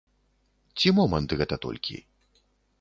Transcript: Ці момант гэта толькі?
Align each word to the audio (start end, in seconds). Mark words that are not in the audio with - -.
Ці 0.79 0.87
момант 1.01 1.37
гэта 1.43 1.55
толькі? 1.69 1.95